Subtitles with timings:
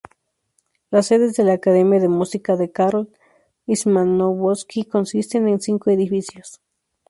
[0.89, 3.13] Las sedes de la Academia de Música de Karol
[3.67, 6.59] Szymanowski consisten en cinco edificios.